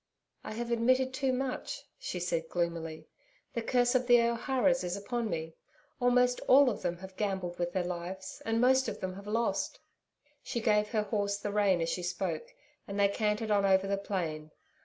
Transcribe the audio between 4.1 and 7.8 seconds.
O'Hara's is upon me. Almost all of them have gambled with